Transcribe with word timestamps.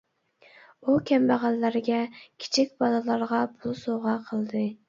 ئۇ 0.83 0.95
كەمبەغەللەرگە، 1.09 2.01
كىچىك 2.45 2.73
بالىلارغا 2.83 3.43
پۇل 3.59 3.81
سوۋغا 3.83 4.19
قىلدى. 4.33 4.69